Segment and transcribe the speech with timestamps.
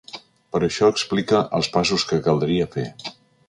[0.55, 2.91] Per això explica els passos que caldria fer.